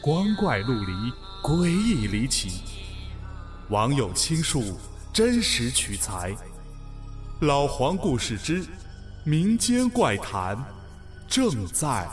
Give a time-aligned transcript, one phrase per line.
[0.00, 0.92] 光怪陆离，
[1.42, 2.62] 诡异离奇。
[3.68, 4.78] 网友倾述，
[5.12, 6.34] 真实取材。
[7.40, 8.64] 老黄故事之
[9.24, 10.56] 民间怪谈
[11.26, 12.08] 正在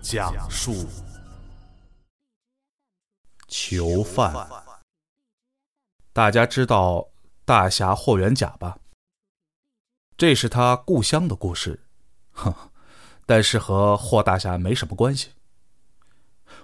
[0.00, 0.86] 讲述。
[3.48, 4.34] 囚犯，
[6.12, 7.08] 大家知道
[7.44, 8.78] 大侠霍元甲吧？
[10.16, 11.84] 这是他故乡的故事，
[12.32, 12.54] 哼，
[13.26, 15.30] 但是和霍大侠没什么关系。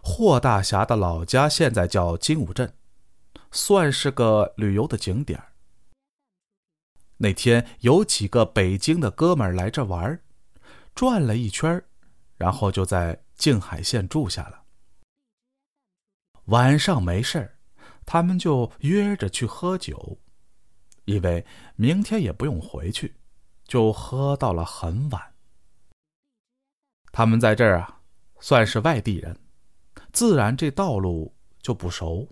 [0.02, 2.74] 霍大侠的老家现在叫金武镇，
[3.52, 5.41] 算是个旅游的景点
[7.19, 10.20] 那天有几个北京的哥们儿来这玩，
[10.93, 11.80] 转了一圈，
[12.37, 14.65] 然后就在静海县住下了。
[16.46, 17.59] 晚上没事
[18.05, 20.19] 他们就约着去喝酒，
[21.04, 23.15] 因为明天也不用回去，
[23.65, 25.35] 就喝到了很晚。
[27.13, 28.01] 他们在这儿啊，
[28.41, 29.38] 算是外地人。
[30.13, 32.29] 自然这道路就不熟，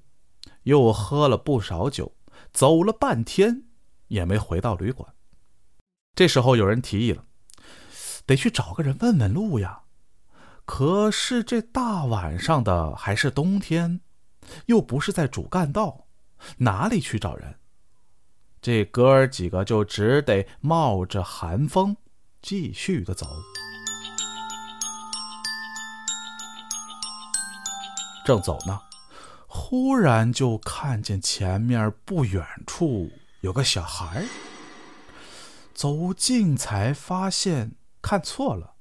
[0.64, 2.14] 又喝了不少酒，
[2.53, 3.64] 走了半天
[4.09, 5.14] 也没回到旅馆。
[6.14, 7.25] 这时候有人提议了，
[8.27, 9.83] 得去找个人问问路呀。
[10.67, 14.00] 可是这大晚上的，还是冬天，
[14.67, 16.06] 又不是在主干道，
[16.59, 17.56] 哪里去找人？
[18.61, 21.97] 这哥儿几个就只得冒着寒风
[22.42, 23.27] 继续的走。
[28.24, 28.80] 正走呢，
[29.46, 34.24] 忽然就看见前面不远处有个小孩。
[35.74, 38.74] 走近才发现看错了，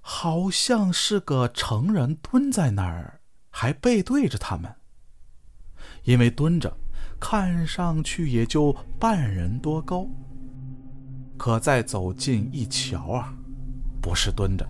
[0.00, 4.74] 好像是个成人蹲在那儿，还背对着他们。
[6.04, 6.74] 因为蹲着，
[7.20, 10.08] 看上去也就半人多高。
[11.36, 13.32] 可再走近一瞧啊，
[14.00, 14.66] 不是蹲着，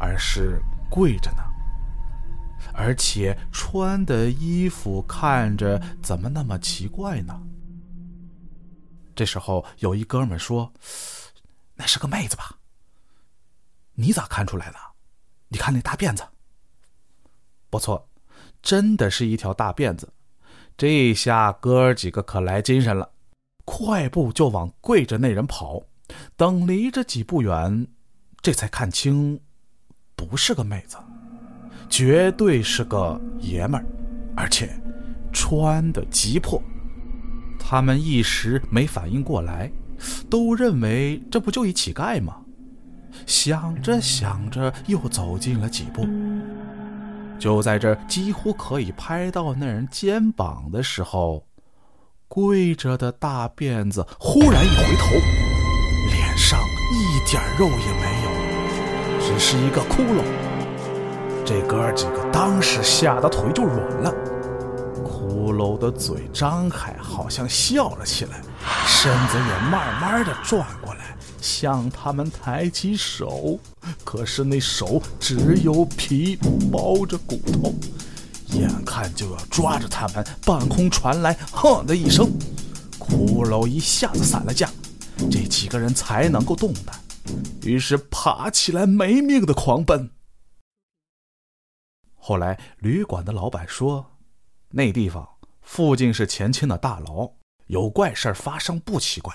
[0.00, 1.43] 而是跪着呢。
[2.74, 7.40] 而且穿的衣服看着怎么那么奇怪呢？
[9.14, 10.72] 这时候有一哥们说
[11.76, 12.58] ：“那是个妹子吧？”
[13.94, 14.76] 你咋看出来的？
[15.48, 16.24] 你看那大辫子。
[17.70, 18.08] 不错，
[18.60, 20.12] 真的是一条大辫子。
[20.76, 23.08] 这下哥几个可来精神了，
[23.64, 25.80] 快步就往跪着那人跑。
[26.36, 27.86] 等离着几步远，
[28.42, 29.40] 这才看清，
[30.16, 30.96] 不是个妹子。
[31.88, 33.86] 绝对是个爷们儿，
[34.36, 34.70] 而且
[35.32, 36.60] 穿的极破。
[37.58, 39.70] 他们一时没反应过来，
[40.28, 42.36] 都认为这不就一乞丐吗？
[43.26, 46.06] 想着想着，又走近了几步。
[47.38, 51.46] 就在这几乎可以拍到那人肩膀的时候，
[52.28, 55.14] 跪着的大辫子忽然一回头，
[56.12, 56.60] 脸上
[56.92, 58.30] 一点肉也没有，
[59.20, 60.22] 只是一个窟窿。
[61.44, 64.14] 这哥几个当时吓得腿就软了，
[65.04, 68.40] 骷髅的嘴张开，好像笑了起来，
[68.86, 73.58] 身子也慢慢的转过来，向他们抬起手，
[74.04, 76.38] 可是那手只有皮
[76.72, 77.74] 包着骨头，
[78.58, 82.26] 眼看就要抓着他们，半空传来“哼”的一声，
[82.98, 84.70] 骷髅一下子散了架，
[85.30, 86.98] 这几个人才能够动弹，
[87.62, 90.08] 于是爬起来没命的狂奔。
[92.26, 94.12] 后来，旅馆的老板说
[94.72, 95.28] ：“那地方
[95.60, 97.30] 附近是前清的大牢，
[97.66, 99.34] 有怪事发生不奇怪。”